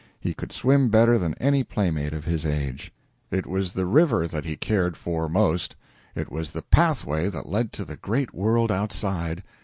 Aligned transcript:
He 0.19 0.33
could 0.33 0.51
swim 0.51 0.89
better 0.89 1.19
than 1.19 1.35
any 1.35 1.63
playmate 1.63 2.11
of 2.11 2.23
his 2.23 2.43
age. 2.43 2.91
It 3.29 3.45
was 3.45 3.71
the 3.73 3.85
river 3.85 4.27
that 4.27 4.45
he 4.45 4.57
cared 4.57 4.97
for 4.97 5.29
most. 5.29 5.75
It 6.15 6.31
was 6.31 6.53
the 6.53 6.63
pathway 6.63 7.29
that 7.29 7.45
led 7.45 7.71
to 7.73 7.85
the 7.85 7.97
great 7.97 8.33
world 8.33 8.71
outside. 8.71 9.43